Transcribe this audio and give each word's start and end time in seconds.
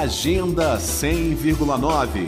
Agenda 0.00 0.78
100,9 0.78 2.26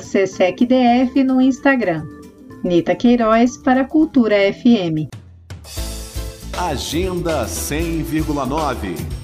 @csecdf 0.00 1.24
no 1.24 1.40
Instagram. 1.40 2.06
Nita 2.62 2.94
Queiroz 2.94 3.56
para 3.58 3.84
Cultura 3.84 4.36
FM. 4.52 5.23
Agenda 6.56 7.46
100,9 7.46 9.23